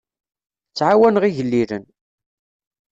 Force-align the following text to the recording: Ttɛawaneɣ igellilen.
Ttɛawaneɣ 0.69 1.23
igellilen. 1.25 1.85